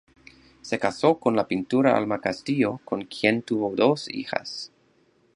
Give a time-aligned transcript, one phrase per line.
[0.63, 4.71] Se casó con la pintora Alma Castillo con quien tuvo dos hijos.